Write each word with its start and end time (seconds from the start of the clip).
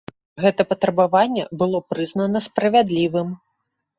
Гэта 0.43 0.63
патрабаванне 0.69 1.43
было 1.59 1.81
прызнана 1.91 2.39
справядлівым. 2.47 3.29